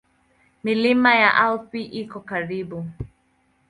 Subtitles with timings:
[0.63, 2.85] Milima ya Alpi iko karibu.